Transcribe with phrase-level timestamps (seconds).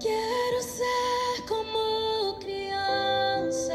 [0.00, 3.74] Quero ser como criança,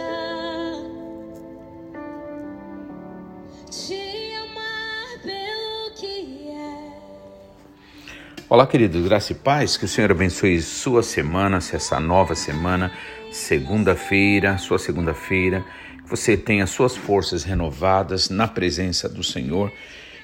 [3.70, 8.44] te amar pelo que é.
[8.50, 12.92] Olá, queridos, graça e paz, que o Senhor abençoe sua semana, se essa nova semana,
[13.32, 15.64] segunda-feira, sua segunda-feira,
[16.06, 19.70] que você tenha suas forças renovadas na presença do Senhor,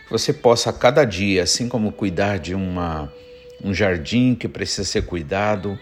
[0.05, 3.13] que você possa a cada dia, assim como cuidar de uma,
[3.63, 5.77] um jardim que precisa ser cuidado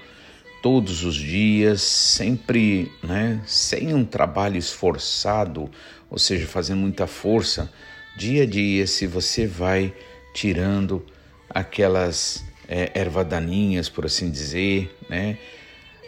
[0.61, 5.69] todos os dias, sempre, né, sem um trabalho esforçado,
[6.09, 7.71] ou seja, fazendo muita força,
[8.17, 9.93] dia a dia, se você vai
[10.33, 11.05] tirando
[11.49, 15.37] aquelas é, erva daninhas, por assim dizer, né?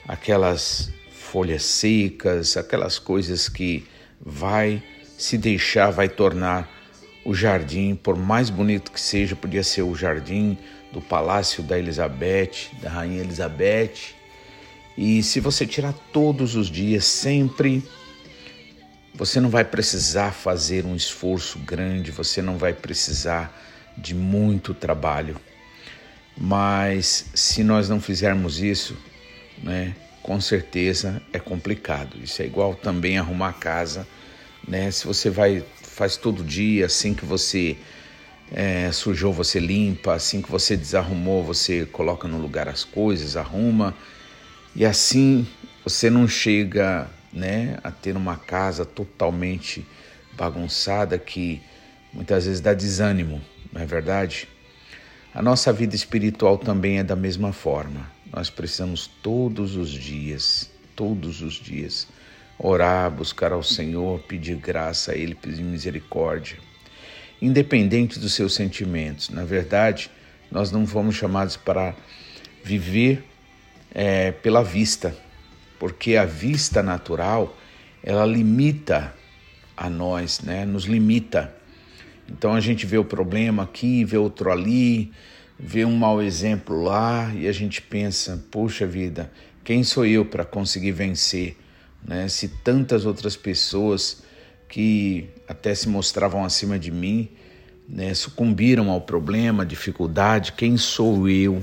[0.08, 3.88] aquelas folhas secas, aquelas coisas que
[4.20, 4.84] vai
[5.18, 6.70] se deixar, vai tornar
[7.24, 10.58] o jardim, por mais bonito que seja, podia ser o jardim
[10.92, 14.16] do palácio da Elizabeth, da rainha Elizabeth.
[14.98, 17.84] E se você tirar todos os dias, sempre,
[19.14, 23.58] você não vai precisar fazer um esforço grande, você não vai precisar
[23.98, 25.38] de muito trabalho.
[26.38, 28.98] Mas se nós não fizermos isso,
[29.62, 32.18] né, com certeza é complicado.
[32.24, 34.08] Isso é igual também arrumar a casa,
[34.68, 34.92] né?
[34.92, 37.76] Se você vai faz todo dia, assim que você
[38.52, 43.96] é, sujou, você limpa, assim que você desarrumou, você coloca no lugar as coisas, arruma,
[44.76, 45.48] e assim
[45.84, 49.86] você não chega, né, a ter uma casa totalmente
[50.34, 51.62] bagunçada que
[52.14, 54.48] muitas vezes dá desânimo, não é verdade?
[55.34, 58.10] A nossa vida espiritual também é da mesma forma.
[58.32, 62.08] Nós precisamos todos os dias, todos os dias,
[62.60, 66.58] orar, buscar ao Senhor, pedir graça a Ele, pedir misericórdia.
[67.42, 69.30] Independente dos seus sentimentos.
[69.30, 70.12] Na verdade,
[70.52, 71.96] nós não fomos chamados para
[72.64, 73.24] viver
[73.94, 75.16] é, pela vista,
[75.80, 77.58] porque a vista natural
[78.04, 79.14] ela limita
[79.76, 80.66] a nós, né?
[80.66, 81.54] Nos limita.
[82.30, 85.12] Então a gente vê o problema aqui, vê outro ali,
[85.60, 89.32] vê um mau exemplo lá e a gente pensa: puxa vida,
[89.64, 91.58] quem sou eu para conseguir vencer?
[92.04, 92.28] Né?
[92.28, 94.24] Se tantas outras pessoas
[94.68, 97.30] que até se mostravam acima de mim
[97.88, 101.62] né, sucumbiram ao problema, dificuldade, quem sou eu?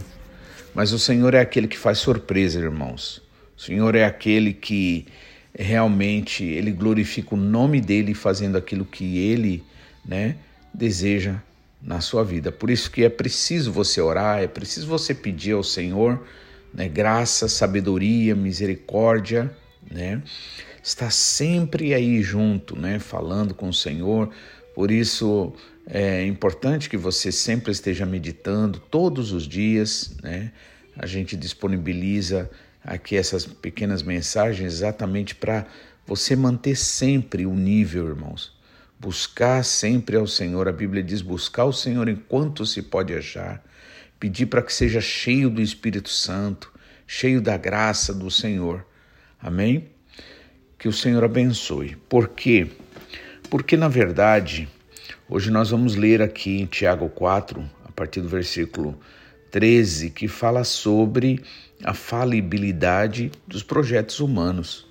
[0.74, 3.22] Mas o Senhor é aquele que faz surpresa, irmãos.
[3.56, 5.06] O Senhor é aquele que
[5.58, 9.64] realmente ele glorifica o nome dele fazendo aquilo que ele,
[10.04, 10.36] né,
[10.72, 11.36] deseja
[11.82, 12.52] na sua vida.
[12.52, 16.22] Por isso que é preciso você orar, é preciso você pedir ao Senhor
[16.72, 19.50] né, graça, sabedoria, misericórdia,
[19.90, 20.22] né?
[20.82, 24.30] Está sempre aí junto, né, falando com o Senhor.
[24.74, 25.52] Por isso
[25.88, 30.52] é importante que você sempre esteja meditando todos os dias, né?
[30.96, 32.50] A gente disponibiliza
[32.84, 35.66] aqui essas pequenas mensagens exatamente para
[36.06, 38.58] você manter sempre o nível, irmãos
[38.98, 40.68] buscar sempre ao Senhor.
[40.68, 43.62] A Bíblia diz: buscar o Senhor enquanto se pode achar,
[44.18, 46.72] pedir para que seja cheio do Espírito Santo,
[47.06, 48.84] cheio da graça do Senhor.
[49.40, 49.88] Amém?
[50.78, 51.96] Que o Senhor abençoe.
[52.08, 52.68] Por quê?
[53.50, 54.68] Porque, na verdade,
[55.28, 58.98] hoje nós vamos ler aqui em Tiago 4, a partir do versículo
[59.50, 61.42] 13, que fala sobre
[61.84, 64.86] a falibilidade dos projetos humanos.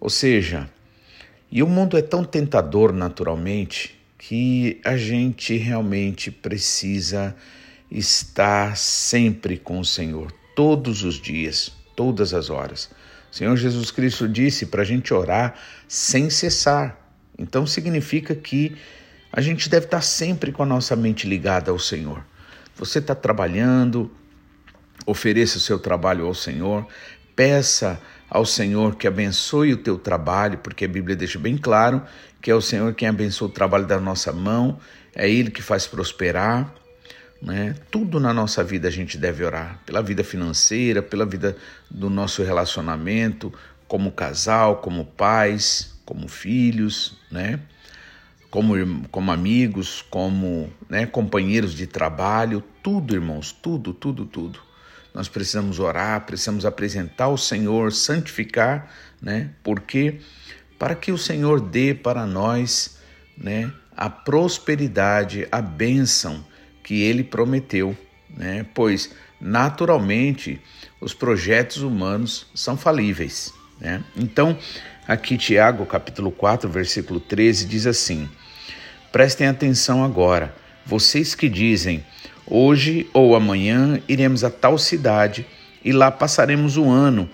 [0.00, 0.68] Ou seja,
[1.50, 7.36] e o mundo é tão tentador naturalmente que a gente realmente precisa
[7.90, 12.90] estar sempre com o Senhor, todos os dias, todas as horas.
[13.30, 15.54] O Senhor Jesus Cristo disse para a gente orar
[15.86, 16.98] sem cessar.
[17.38, 18.76] Então significa que
[19.32, 22.22] a gente deve estar sempre com a nossa mente ligada ao Senhor.
[22.76, 24.10] Você está trabalhando,
[25.06, 26.86] ofereça o seu trabalho ao Senhor,
[27.34, 27.98] peça
[28.28, 32.02] ao Senhor que abençoe o teu trabalho, porque a Bíblia deixa bem claro
[32.42, 34.78] que é o Senhor quem abençoa o trabalho da nossa mão,
[35.14, 36.74] é Ele que faz prosperar.
[37.40, 37.74] Né?
[37.90, 41.56] Tudo na nossa vida a gente deve orar, pela vida financeira, pela vida
[41.90, 43.52] do nosso relacionamento,
[43.88, 47.60] como casal, como pais, como filhos, né?
[48.52, 54.60] Como, como amigos, como né, companheiros de trabalho, tudo, irmãos, tudo, tudo, tudo.
[55.14, 59.52] Nós precisamos orar, precisamos apresentar ao Senhor, santificar, né?
[59.62, 60.20] Porque
[60.78, 62.98] para que o Senhor dê para nós,
[63.38, 66.44] né, a prosperidade, a bênção
[66.84, 67.96] que ele prometeu,
[68.28, 68.66] né?
[68.74, 70.60] Pois naturalmente
[71.00, 73.50] os projetos humanos são falíveis,
[73.80, 74.04] né?
[74.14, 74.58] Então,
[75.08, 78.28] aqui Tiago, capítulo 4, versículo 13 diz assim:
[79.12, 80.54] Prestem atenção agora,
[80.86, 82.02] vocês que dizem:
[82.46, 85.44] Hoje ou amanhã iremos a tal cidade
[85.84, 87.28] e lá passaremos o ano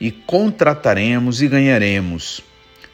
[0.00, 2.42] e contrataremos e ganharemos.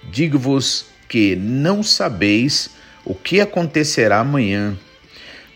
[0.03, 2.71] Digo-vos que não sabeis
[3.05, 4.77] o que acontecerá amanhã,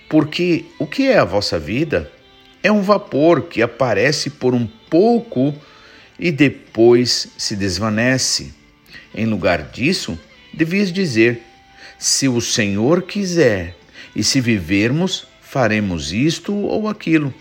[0.08, 2.08] porque o que é a vossa vida?
[2.62, 5.52] É um vapor que aparece por um pouco
[6.16, 8.54] e depois se desvanece.
[9.12, 10.16] Em lugar disso,
[10.54, 11.47] devias dizer:
[11.98, 13.74] se o Senhor quiser,
[14.14, 17.32] e se vivermos, faremos isto ou aquilo.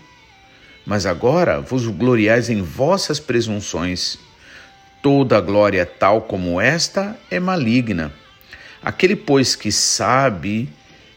[0.84, 4.18] Mas agora vos gloriais em vossas presunções.
[5.02, 8.12] Toda glória tal como esta é maligna.
[8.82, 10.68] Aquele, pois, que sabe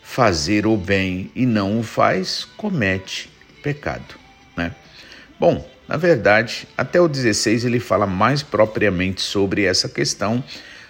[0.04, 3.30] fazer o bem e não o faz, comete
[3.64, 4.16] pecado.
[4.58, 4.76] Né?
[5.40, 10.44] Bom, na verdade, até o 16 ele fala mais propriamente sobre essa questão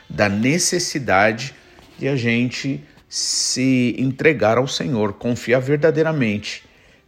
[0.10, 1.54] da necessidade
[2.02, 6.64] de a gente se entregar ao Senhor, confiar verdadeiramente,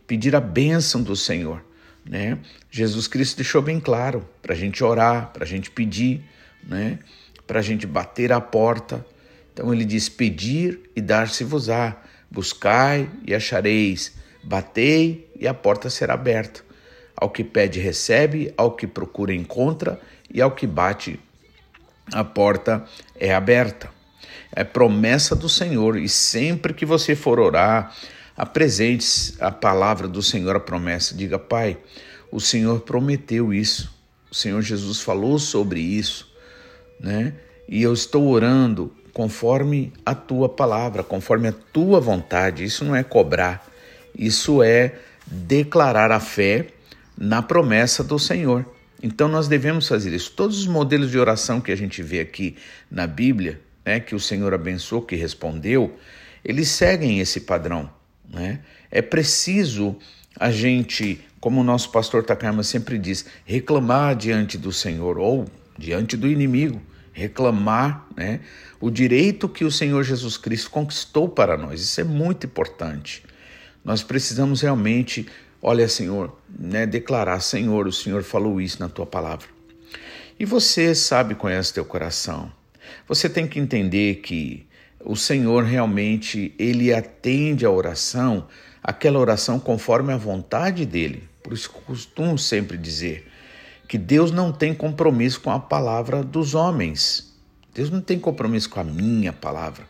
[0.05, 1.65] pedir a bênção do Senhor.
[2.05, 2.37] Né?
[2.69, 6.23] Jesus Cristo deixou bem claro para a gente orar, para a gente pedir,
[6.63, 6.99] né?
[7.47, 9.03] para a gente bater a porta.
[9.51, 11.99] Então ele diz: Pedir e dar-se-vos-á,
[12.29, 14.13] buscai e achareis,
[14.43, 16.61] batei e a porta será aberta.
[17.15, 19.99] Ao que pede, recebe, ao que procura, encontra,
[20.31, 21.19] e ao que bate,
[22.11, 22.85] a porta
[23.15, 23.89] é aberta
[24.55, 27.93] é promessa do Senhor e sempre que você for orar,
[28.37, 31.15] apresente a palavra do Senhor, a promessa.
[31.15, 31.77] Diga, Pai,
[32.31, 33.93] o Senhor prometeu isso,
[34.31, 36.31] o Senhor Jesus falou sobre isso,
[36.99, 37.33] né?
[37.67, 42.63] E eu estou orando conforme a tua palavra, conforme a tua vontade.
[42.63, 43.67] Isso não é cobrar,
[44.17, 44.95] isso é
[45.25, 46.67] declarar a fé
[47.17, 48.65] na promessa do Senhor.
[49.01, 50.31] Então nós devemos fazer isso.
[50.31, 52.55] Todos os modelos de oração que a gente vê aqui
[52.89, 55.97] na Bíblia, né, que o Senhor abençoou, que respondeu,
[56.43, 57.89] eles seguem esse padrão.
[58.27, 58.59] Né?
[58.91, 59.97] É preciso
[60.39, 65.45] a gente, como o nosso pastor Takayama sempre diz, reclamar diante do Senhor ou
[65.77, 66.81] diante do inimigo,
[67.11, 68.39] reclamar né,
[68.79, 71.81] o direito que o Senhor Jesus Cristo conquistou para nós.
[71.81, 73.23] Isso é muito importante.
[73.85, 75.27] Nós precisamos realmente,
[75.61, 79.47] olha, Senhor, né, declarar: Senhor, o Senhor falou isso na tua palavra.
[80.39, 82.51] E você sabe, conhece teu coração.
[83.07, 84.67] Você tem que entender que
[85.03, 88.47] o Senhor realmente ele atende a oração,
[88.81, 91.23] aquela oração conforme a vontade dele.
[91.41, 93.27] Por isso costumo sempre dizer
[93.87, 97.33] que Deus não tem compromisso com a palavra dos homens.
[97.73, 99.85] Deus não tem compromisso com a minha palavra.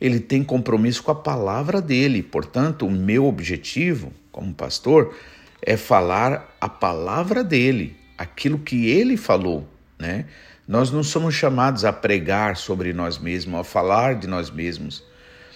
[0.00, 2.22] Ele tem compromisso com a palavra dele.
[2.22, 5.14] Portanto, o meu objetivo como pastor
[5.60, 9.68] é falar a palavra dele, aquilo que ele falou,
[9.98, 10.24] né?
[10.70, 15.02] Nós não somos chamados a pregar sobre nós mesmos, a falar de nós mesmos.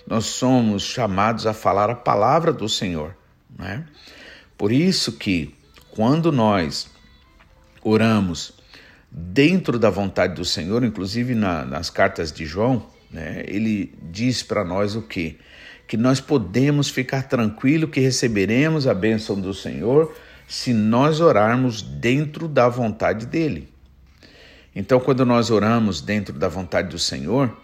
[0.05, 3.15] Nós somos chamados a falar a palavra do Senhor.
[3.57, 3.85] Né?
[4.59, 5.55] Por isso que,
[5.93, 6.91] quando nós
[7.81, 8.55] oramos
[9.09, 14.65] dentro da vontade do Senhor, inclusive na, nas cartas de João, né, ele diz para
[14.65, 15.37] nós o quê?
[15.87, 20.13] Que nós podemos ficar tranquilo que receberemos a bênção do Senhor
[20.49, 23.73] se nós orarmos dentro da vontade dele.
[24.75, 27.55] Então, quando nós oramos dentro da vontade do Senhor,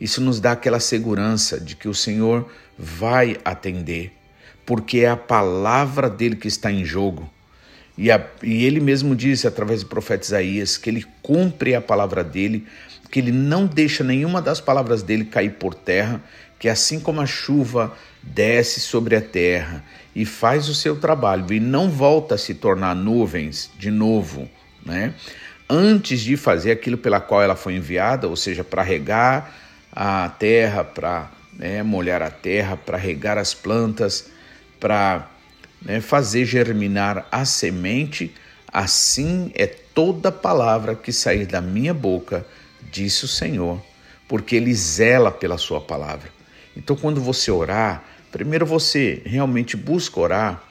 [0.00, 4.12] isso nos dá aquela segurança de que o Senhor vai atender,
[4.64, 7.30] porque é a palavra dele que está em jogo.
[7.96, 12.22] E, a, e ele mesmo disse através do profeta Isaías que ele cumpre a palavra
[12.22, 12.66] dele,
[13.10, 16.22] que ele não deixa nenhuma das palavras dele cair por terra,
[16.58, 21.60] que assim como a chuva desce sobre a terra e faz o seu trabalho e
[21.60, 24.48] não volta a se tornar nuvens de novo,
[24.84, 25.14] né?
[25.68, 29.54] Antes de fazer aquilo pela qual ela foi enviada, ou seja, para regar
[29.92, 34.30] a terra, para né, molhar a terra, para regar as plantas,
[34.78, 35.28] para
[35.82, 38.34] né, fazer germinar a semente,
[38.72, 42.46] assim é toda palavra que sair da minha boca,
[42.92, 43.82] disse o Senhor,
[44.28, 46.28] porque Ele zela pela Sua palavra.
[46.76, 50.62] Então, quando você orar, primeiro você realmente busca orar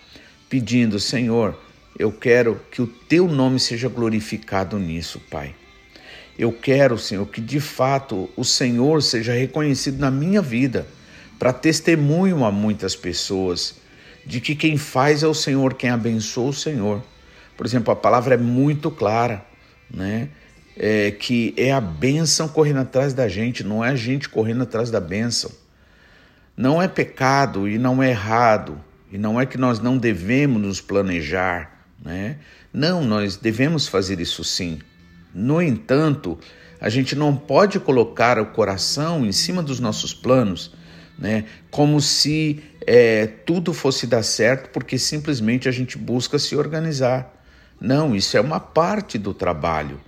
[0.47, 1.59] pedindo, Senhor,
[1.97, 5.55] eu quero que o teu nome seja glorificado nisso, Pai.
[6.37, 10.85] Eu quero, Senhor, que de fato o Senhor seja reconhecido na minha vida,
[11.39, 13.75] para testemunho a muitas pessoas
[14.25, 17.01] de que quem faz é o Senhor, quem abençoa o Senhor.
[17.55, 19.45] Por exemplo, a palavra é muito clara,
[19.89, 20.29] né?
[20.77, 24.91] É, que é a bênção correndo atrás da gente, não é a gente correndo atrás
[24.91, 25.49] da bênção.
[26.57, 30.81] Não é pecado e não é errado, e não é que nós não devemos nos
[30.81, 31.74] planejar,
[32.05, 32.37] né?
[32.71, 34.79] Não, nós devemos fazer isso sim.
[35.33, 36.37] No entanto,
[36.79, 40.71] a gente não pode colocar o coração em cima dos nossos planos,
[41.17, 41.45] né?
[41.71, 47.33] como se é, tudo fosse dar certo porque simplesmente a gente busca se organizar.
[47.81, 49.99] Não, isso é uma parte do trabalho.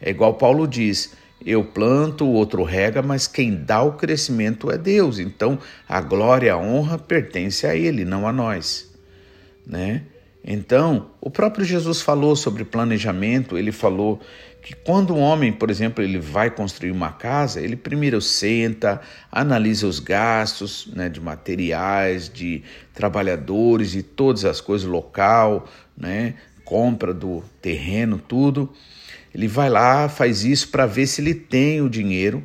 [0.00, 1.12] É igual Paulo diz:
[1.44, 5.18] eu planto, o outro rega, mas quem dá o crescimento é Deus.
[5.18, 8.90] Então a glória a honra pertence a Ele, não a nós.
[9.66, 10.02] Né?
[10.44, 14.20] Então, o próprio Jesus falou sobre planejamento, ele falou
[14.60, 19.86] que quando um homem, por exemplo, ele vai construir uma casa, ele primeiro senta, analisa
[19.86, 22.62] os gastos né, de materiais, de
[22.94, 26.34] trabalhadores e todas as coisas, local, né,
[26.64, 28.72] compra do terreno, tudo.
[29.34, 32.44] Ele vai lá, faz isso para ver se ele tem o dinheiro.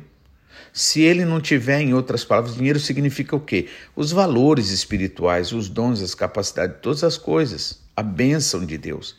[0.78, 3.66] Se ele não tiver, em outras palavras, dinheiro significa o quê?
[3.96, 9.16] Os valores espirituais, os dons, as capacidades, todas as coisas, a bênção de Deus.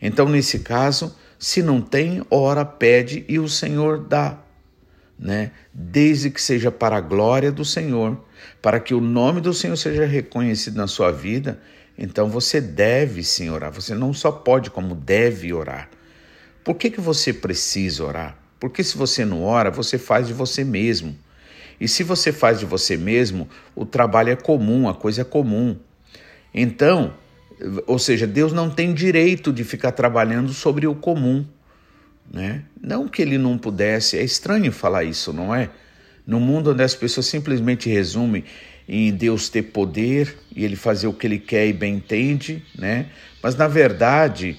[0.00, 4.38] Então, nesse caso, se não tem, ora, pede e o Senhor dá.
[5.18, 5.50] Né?
[5.70, 8.18] Desde que seja para a glória do Senhor,
[8.62, 11.60] para que o nome do Senhor seja reconhecido na sua vida,
[11.98, 13.70] então você deve sim orar.
[13.70, 15.90] Você não só pode, como deve orar.
[16.64, 18.45] Por que, que você precisa orar?
[18.58, 21.16] Porque se você não ora, você faz de você mesmo.
[21.80, 25.76] E se você faz de você mesmo, o trabalho é comum, a coisa é comum.
[26.54, 27.12] Então,
[27.86, 31.44] ou seja, Deus não tem direito de ficar trabalhando sobre o comum.
[32.32, 32.64] Né?
[32.80, 35.70] Não que ele não pudesse, é estranho falar isso, não é?
[36.26, 38.42] No mundo onde as pessoas simplesmente resumem
[38.88, 43.06] em Deus ter poder e ele fazer o que ele quer e bem entende, né?
[43.42, 44.56] Mas na verdade,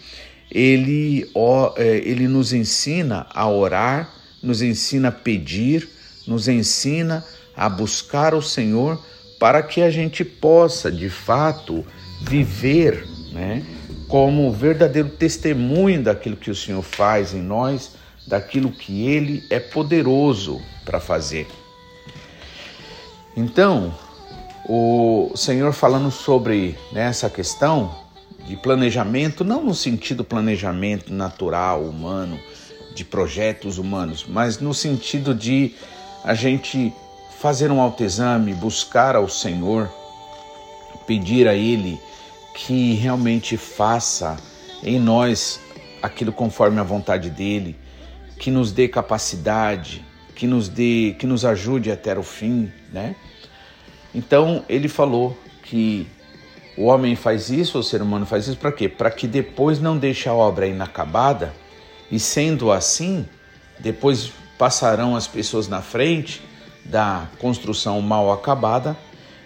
[0.52, 1.30] ele,
[1.76, 5.90] é, ele nos ensina a orar, nos ensina a pedir,
[6.26, 7.26] nos ensina
[7.56, 9.02] a buscar o Senhor
[9.40, 11.86] para que a gente possa, de fato,
[12.22, 13.64] viver né,
[14.08, 17.92] como verdadeiro testemunho daquilo que o Senhor faz em nós,
[18.26, 21.48] daquilo que Ele é poderoso para fazer.
[23.36, 23.94] Então,
[24.68, 28.07] o Senhor falando sobre né, essa questão
[28.48, 32.40] de planejamento, não no sentido planejamento natural, humano,
[32.96, 35.76] de projetos humanos, mas no sentido de
[36.24, 36.94] a gente
[37.40, 39.90] fazer um autoexame, buscar ao Senhor,
[41.06, 42.00] pedir a Ele
[42.56, 44.38] que realmente faça
[44.82, 45.60] em nós
[46.02, 47.76] aquilo conforme a vontade dele,
[48.40, 50.04] que nos dê capacidade,
[50.36, 53.16] que nos dê, que nos ajude até o fim, né?
[54.14, 56.08] Então ele falou que
[56.78, 58.88] o homem faz isso, o ser humano faz isso para quê?
[58.88, 61.52] Para que depois não deixe a obra inacabada
[62.12, 63.28] e sendo assim,
[63.80, 66.42] depois passarão as pessoas na frente
[66.86, 68.96] da construção mal acabada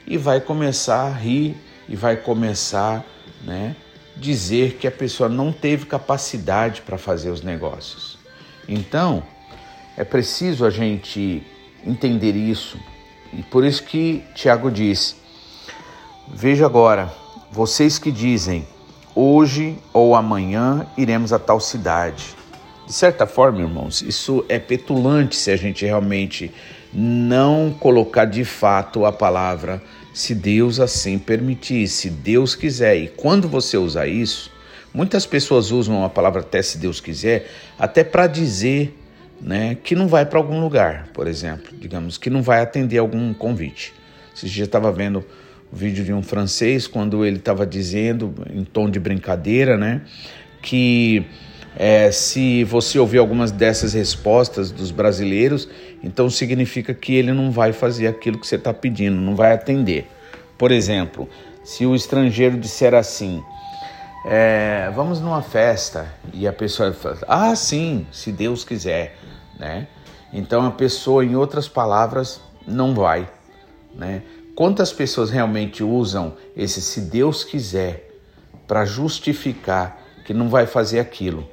[0.06, 1.56] e vai começar a rir
[1.88, 3.04] e vai começar,
[3.44, 3.76] né,
[4.18, 8.18] dizer que a pessoa não teve capacidade para fazer os negócios.
[8.68, 9.24] Então,
[9.98, 11.44] é preciso a gente
[11.86, 12.78] entender isso.
[13.34, 15.16] E por isso que Tiago diz:
[16.28, 17.21] Veja agora,
[17.52, 18.66] vocês que dizem,
[19.14, 22.24] hoje ou amanhã iremos a tal cidade.
[22.88, 26.50] De certa forma, irmãos, isso é petulante se a gente realmente
[26.94, 29.82] não colocar de fato a palavra
[30.14, 32.96] se Deus assim permitir, se Deus quiser.
[32.98, 34.50] E quando você usar isso,
[34.94, 38.98] muitas pessoas usam a palavra até se Deus quiser, até para dizer
[39.42, 43.34] né, que não vai para algum lugar, por exemplo, digamos, que não vai atender algum
[43.34, 43.94] convite.
[44.36, 45.24] Esse dia estava vendo
[45.72, 50.02] o vídeo de um francês quando ele estava dizendo, em tom de brincadeira, né,
[50.62, 51.26] que
[51.76, 55.70] é, se você ouvir algumas dessas respostas dos brasileiros,
[56.04, 60.10] então significa que ele não vai fazer aquilo que você está pedindo, não vai atender.
[60.58, 61.30] Por exemplo,
[61.64, 63.42] se o estrangeiro disser assim,
[64.26, 69.16] é, vamos numa festa e a pessoa fala, ah, sim, se Deus quiser,
[69.58, 69.88] né?
[70.34, 73.28] Então a pessoa, em outras palavras, não vai,
[73.96, 74.22] né?
[74.56, 78.10] Quantas pessoas realmente usam esse se Deus quiser
[78.68, 81.48] para justificar que não vai fazer aquilo?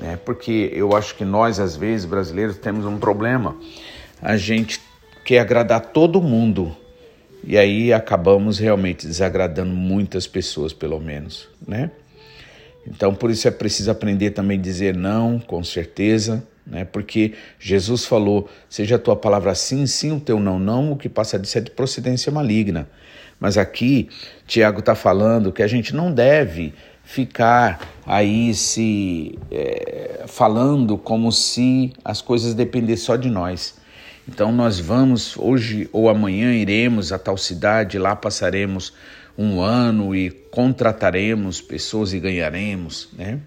[0.00, 0.18] né?
[0.24, 3.56] Porque eu acho que nós, às vezes, brasileiros, temos um problema.
[4.20, 4.80] A gente
[5.24, 6.74] quer agradar todo mundo
[7.44, 11.90] e aí acabamos realmente desagradando muitas pessoas, pelo menos, né?
[12.86, 16.84] Então, por isso é preciso aprender também a dizer não, com certeza, né?
[16.84, 21.08] Porque Jesus falou: seja a tua palavra sim, sim, o teu não, não, o que
[21.08, 22.88] passa disso é de procedência maligna.
[23.38, 24.08] Mas aqui,
[24.46, 26.72] Tiago está falando que a gente não deve
[27.02, 33.80] ficar aí se é, falando como se as coisas dependessem só de nós.
[34.28, 38.92] Então nós vamos hoje ou amanhã iremos a tal cidade, lá passaremos
[39.36, 43.40] um ano e contrataremos pessoas e ganharemos, né?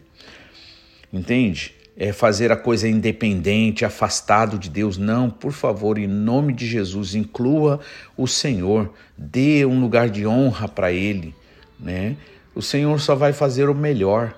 [1.12, 1.75] Entende?
[1.96, 4.98] É fazer a coisa independente, afastado de Deus.
[4.98, 7.80] Não, por favor, em nome de Jesus, inclua
[8.18, 11.36] o Senhor, dê um lugar de honra para Ele,
[11.80, 12.18] né?
[12.56, 14.36] O Senhor só vai fazer o melhor.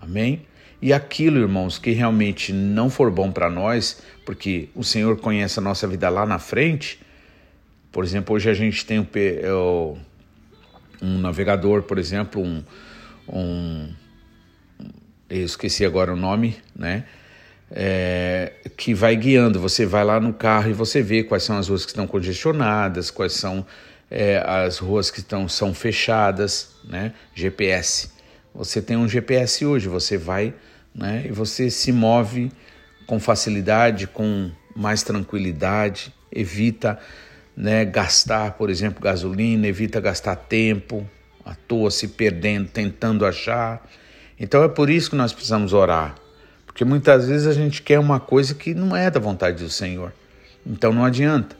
[0.00, 0.42] Amém?
[0.80, 5.62] E aquilo, irmãos, que realmente não for bom para nós, porque o Senhor conhece a
[5.62, 7.00] nossa vida lá na frente.
[7.90, 9.96] Por exemplo, hoje a gente tem um,
[11.02, 12.62] um navegador, por exemplo, um,
[13.28, 13.92] um
[15.28, 17.04] eu esqueci agora o nome, né?
[17.70, 19.60] É, que vai guiando.
[19.60, 23.10] Você vai lá no carro e você vê quais são as ruas que estão congestionadas,
[23.10, 23.66] quais são
[24.10, 27.12] é, as ruas que estão, são fechadas, né?
[27.34, 28.10] GPS.
[28.54, 30.54] Você tem um GPS hoje, você vai
[30.94, 31.24] né?
[31.26, 32.50] e você se move
[33.06, 36.98] com facilidade, com mais tranquilidade, evita
[37.56, 41.08] né, gastar, por exemplo, gasolina, evita gastar tempo
[41.44, 43.88] à toa, se perdendo, tentando achar.
[44.38, 46.14] Então é por isso que nós precisamos orar,
[46.66, 50.12] porque muitas vezes a gente quer uma coisa que não é da vontade do Senhor,
[50.64, 51.56] então não adianta.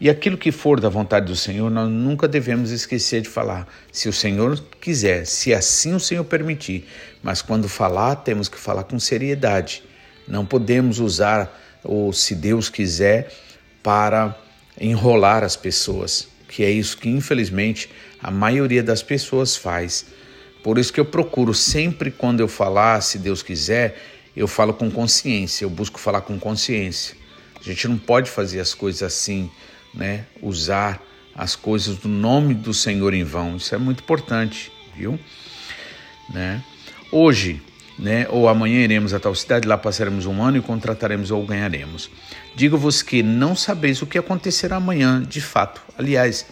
[0.00, 4.08] E aquilo que for da vontade do Senhor, nós nunca devemos esquecer de falar, se
[4.08, 6.88] o Senhor quiser, se assim o Senhor permitir.
[7.22, 9.84] Mas quando falar, temos que falar com seriedade.
[10.26, 13.32] Não podemos usar o se Deus quiser
[13.80, 14.36] para
[14.80, 17.88] enrolar as pessoas, que é isso que infelizmente
[18.20, 20.06] a maioria das pessoas faz.
[20.62, 24.00] Por isso que eu procuro sempre quando eu falar, se Deus quiser,
[24.36, 27.16] eu falo com consciência, eu busco falar com consciência.
[27.60, 29.50] A gente não pode fazer as coisas assim
[29.94, 31.02] né, usar
[31.34, 33.56] as coisas do nome do Senhor em vão.
[33.56, 35.18] Isso é muito importante, viu?
[36.32, 36.62] Né?
[37.10, 37.60] Hoje,
[37.98, 42.10] né, ou amanhã iremos a tal cidade, lá passaremos um ano e contrataremos ou ganharemos.
[42.54, 45.82] Digo-vos que não sabeis o que acontecerá amanhã, de fato.
[45.96, 46.46] Aliás,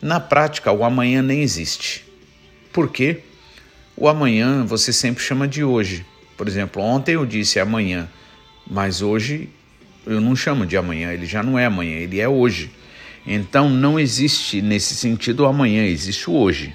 [0.00, 2.04] na prática, o amanhã nem existe.
[2.72, 3.22] Por quê?
[3.96, 6.04] O amanhã você sempre chama de hoje.
[6.36, 8.08] Por exemplo, ontem eu disse amanhã,
[8.66, 9.48] mas hoje
[10.06, 12.70] eu não chamo de amanhã, ele já não é amanhã, ele é hoje.
[13.26, 16.74] Então não existe nesse sentido o amanhã, existe o hoje.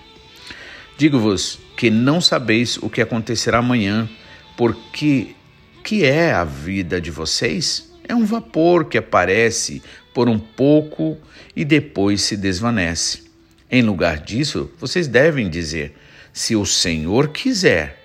[0.97, 4.09] Digo-vos que não sabeis o que acontecerá amanhã,
[4.57, 5.35] porque
[5.83, 7.91] que é a vida de vocês?
[8.07, 9.81] É um vapor que aparece
[10.13, 11.17] por um pouco
[11.55, 13.23] e depois se desvanece.
[13.69, 15.95] Em lugar disso, vocês devem dizer:
[16.34, 18.04] se o Senhor quiser,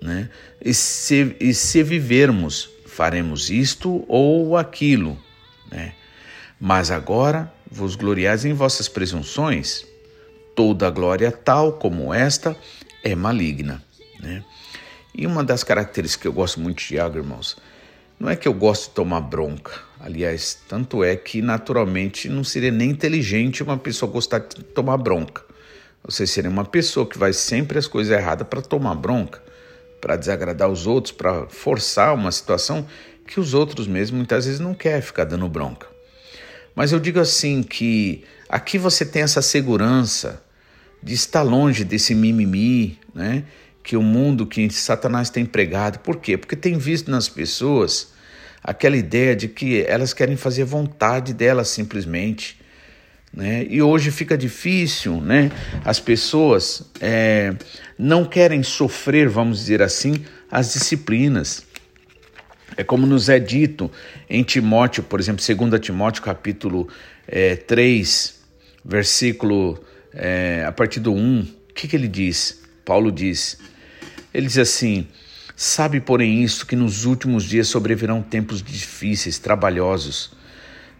[0.00, 0.28] né?
[0.64, 5.18] e, se, e se vivermos, faremos isto ou aquilo,
[5.70, 5.94] né?
[6.60, 9.84] Mas agora vos gloriais em vossas presunções.
[10.54, 12.56] Toda glória tal como esta
[13.02, 13.82] é maligna,
[14.20, 14.44] né?
[15.14, 17.56] E uma das características que eu gosto muito de Iago, irmãos,
[18.18, 19.72] não é que eu gosto de tomar bronca.
[20.00, 25.42] Aliás, tanto é que naturalmente não seria nem inteligente uma pessoa gostar de tomar bronca.
[26.04, 29.42] Você seria uma pessoa que vai sempre as coisas erradas para tomar bronca
[30.04, 32.86] para desagradar os outros, para forçar uma situação
[33.26, 35.86] que os outros mesmo muitas vezes não querem ficar dando bronca.
[36.74, 40.44] Mas eu digo assim que aqui você tem essa segurança
[41.02, 43.44] de estar longe desse mimimi, né?
[43.82, 46.00] Que o mundo, que Satanás tem pregado.
[46.00, 46.36] Por quê?
[46.36, 48.12] Porque tem visto nas pessoas
[48.62, 52.60] aquela ideia de que elas querem fazer vontade delas simplesmente.
[53.34, 53.66] Né?
[53.68, 55.50] E hoje fica difícil, né?
[55.84, 57.52] As pessoas é,
[57.98, 61.66] não querem sofrer, vamos dizer assim, as disciplinas.
[62.76, 63.90] É como nos é dito
[64.30, 66.88] em Timóteo, por exemplo, 2 Timóteo capítulo
[67.26, 68.40] é, 3,
[68.84, 72.62] versículo é, a partir do 1, o que, que ele diz?
[72.84, 73.58] Paulo diz,
[74.32, 75.08] ele diz assim,
[75.56, 80.32] sabe porém isto, que nos últimos dias sobrevirão tempos difíceis, trabalhosos,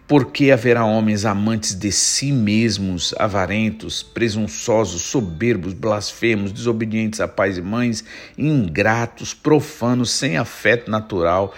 [0.07, 7.63] porque haverá homens amantes de si mesmos, avarentos, presunçosos, soberbos, blasfemos, desobedientes a pais e
[7.63, 8.05] mães,
[8.37, 11.55] ingratos, profanos, sem afeto natural,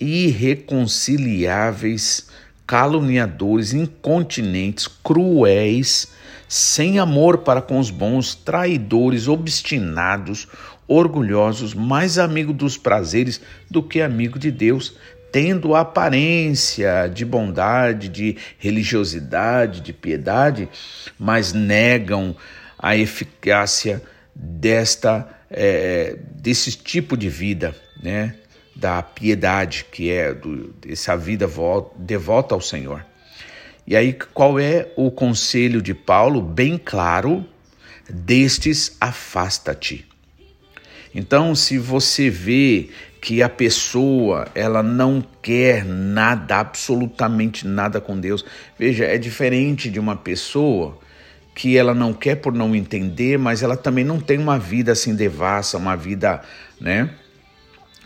[0.00, 2.28] irreconciliáveis,
[2.64, 6.12] caluniadores, incontinentes, cruéis,
[6.48, 10.46] sem amor para com os bons, traidores, obstinados,
[10.86, 14.94] orgulhosos, mais amigo dos prazeres do que amigo de Deus,
[15.32, 20.68] tendo aparência de bondade, de religiosidade, de piedade,
[21.18, 22.36] mas negam
[22.78, 24.02] a eficácia
[24.34, 28.36] desta é, desse tipo de vida, né?
[28.74, 31.48] Da piedade que é do, essa vida
[31.96, 33.04] devota ao Senhor.
[33.86, 36.40] E aí qual é o conselho de Paulo?
[36.40, 37.44] Bem claro,
[38.08, 40.06] destes afasta-te.
[41.12, 42.90] Então, se você vê
[43.20, 48.44] que a pessoa ela não quer nada, absolutamente nada com Deus.
[48.78, 50.98] Veja, é diferente de uma pessoa
[51.54, 55.14] que ela não quer por não entender, mas ela também não tem uma vida assim
[55.14, 56.40] devassa, uma vida,
[56.80, 57.10] né,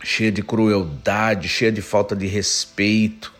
[0.03, 3.33] cheia de crueldade, cheia de falta de respeito.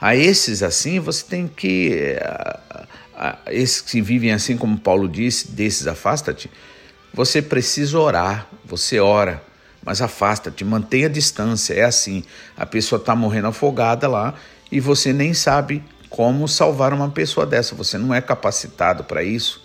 [0.00, 2.86] A esses assim, você tem que a,
[3.16, 6.48] a, esses que vivem assim como Paulo disse, desses afasta-te.
[7.12, 9.42] Você precisa orar, você ora,
[9.84, 11.74] mas afasta-te, mantenha a distância.
[11.74, 12.24] É assim,
[12.56, 14.34] a pessoa está morrendo afogada lá
[14.70, 19.62] e você nem sabe como salvar uma pessoa dessa, você não é capacitado para isso.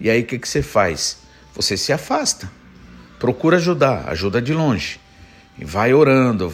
[0.00, 1.18] E aí o que, que você faz?
[1.54, 2.50] Você se afasta,
[3.18, 5.00] procura ajudar, ajuda de longe.
[5.58, 6.52] E vai orando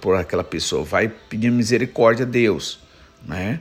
[0.00, 2.78] por, aquela pessoa, vai pedindo misericórdia a Deus,
[3.26, 3.60] né?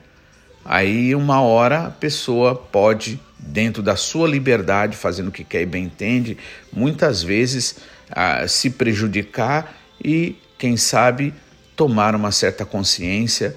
[0.64, 5.66] Aí uma hora a pessoa pode, dentro da sua liberdade, fazendo o que quer e
[5.66, 6.38] bem entende,
[6.72, 7.78] muitas vezes
[8.10, 11.34] ah, se prejudicar e, quem sabe,
[11.76, 13.56] tomar uma certa consciência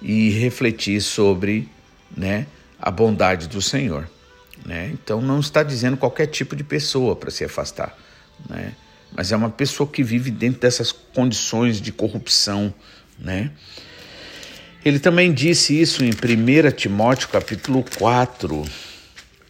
[0.00, 1.68] e refletir sobre
[2.16, 2.46] né,
[2.80, 4.08] a bondade do Senhor.
[4.64, 4.90] Né?
[4.92, 7.96] Então não está dizendo qualquer tipo de pessoa para se afastar.
[8.48, 8.74] Né?
[9.14, 12.74] mas é uma pessoa que vive dentro dessas condições de corrupção,
[13.18, 13.52] né?
[14.84, 18.64] Ele também disse isso em 1 Timóteo capítulo 4.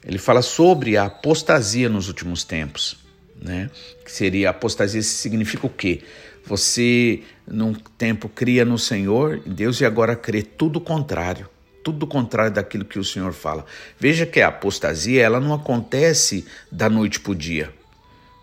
[0.05, 2.97] Ele fala sobre a apostasia nos últimos tempos,
[3.41, 3.71] né?
[4.05, 6.03] Que seria apostasia significa o quê?
[6.47, 11.49] Você num tempo cria no Senhor, em Deus e agora crê tudo o contrário
[11.85, 13.67] tudo o contrário daquilo que o Senhor fala.
[14.01, 17.71] Veja que a apostasia ela não acontece da noite para o dia,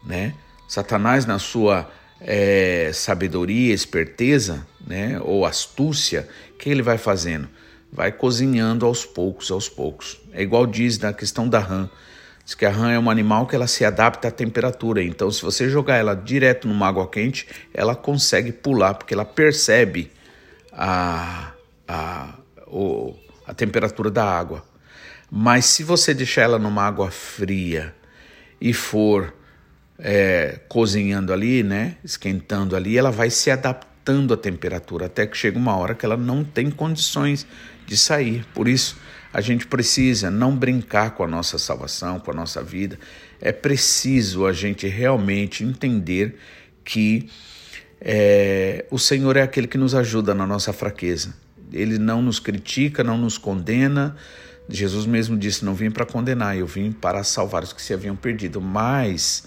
[0.06, 0.36] né?
[0.68, 7.50] Satanás, na sua é, sabedoria, esperteza, né, ou astúcia, o que ele vai fazendo?
[7.92, 10.22] Vai cozinhando aos poucos, aos poucos.
[10.32, 11.90] É igual diz na questão da rã.
[12.52, 15.02] Diz que a rã é um animal que ela se adapta à temperatura.
[15.02, 20.12] Então, se você jogar ela direto numa água quente, ela consegue pular, porque ela percebe
[20.70, 21.54] a,
[21.88, 22.36] a,
[22.68, 23.16] o,
[23.48, 24.66] a temperatura da água.
[25.32, 27.96] Mas se você deixar ela numa água fria
[28.60, 29.34] e for
[29.98, 35.58] é, cozinhando ali, né, esquentando ali, ela vai se adaptando à temperatura até que chega
[35.58, 37.48] uma hora que ela não tem condições
[37.86, 38.46] de sair.
[38.54, 38.98] Por isso,
[39.34, 43.00] a gente precisa não brincar com a nossa salvação, com a nossa vida.
[43.39, 46.38] É preciso a gente realmente entender
[46.84, 47.30] que
[48.00, 51.34] é, o Senhor é aquele que nos ajuda na nossa fraqueza.
[51.72, 54.15] Ele não nos critica, não nos condena.
[54.67, 58.15] Jesus mesmo disse: Não vim para condenar, eu vim para salvar os que se haviam
[58.15, 58.60] perdido.
[58.60, 59.46] Mas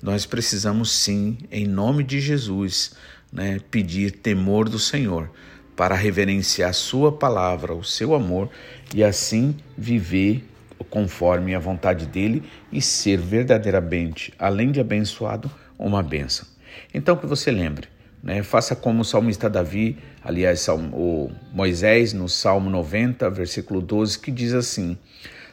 [0.00, 2.92] nós precisamos sim, em nome de Jesus,
[3.32, 5.28] né, pedir temor do Senhor
[5.76, 8.48] para reverenciar Sua palavra, o seu amor
[8.94, 10.44] e assim viver
[10.90, 16.46] conforme a vontade dele e ser verdadeiramente, além de abençoado, uma bênção.
[16.92, 17.88] Então que você lembre,
[18.22, 24.30] né, faça como o salmista Davi, aliás, o Moisés, no Salmo 90, versículo 12, que
[24.30, 24.96] diz assim: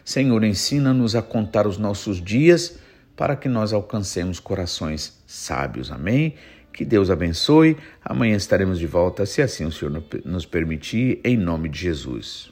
[0.05, 2.79] Senhor, ensina-nos a contar os nossos dias
[3.15, 5.91] para que nós alcancemos corações sábios.
[5.91, 6.35] Amém?
[6.73, 7.77] Que Deus abençoe.
[8.03, 12.51] Amanhã estaremos de volta, se assim o Senhor nos permitir, em nome de Jesus.